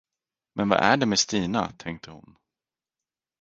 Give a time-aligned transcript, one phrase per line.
[0.55, 2.35] Men vad är det med Stina, tänkte hon.